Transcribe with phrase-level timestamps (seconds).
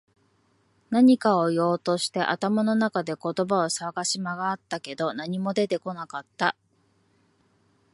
[0.89, 6.57] 何かを言おうとして、頭の中で言葉を探し回ったけど、何も出てこなかった。